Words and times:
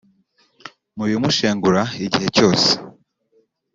Mu 0.97 1.03
bimushengura 1.09 1.81
igihe 2.05 2.27
cyose 2.35 2.69